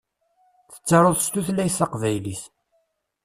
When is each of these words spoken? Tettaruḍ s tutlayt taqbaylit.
Tettaruḍ 0.73 1.17
s 1.19 1.27
tutlayt 1.33 1.77
taqbaylit. 1.79 2.43